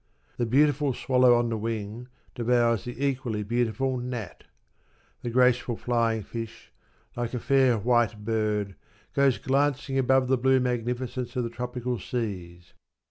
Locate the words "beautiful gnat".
3.43-4.45